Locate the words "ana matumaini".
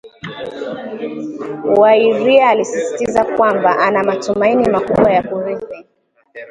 3.79-4.69